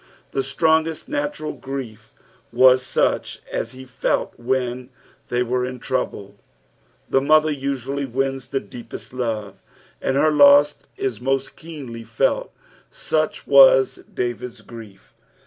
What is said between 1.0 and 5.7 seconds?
natural grief was such as he felt when they were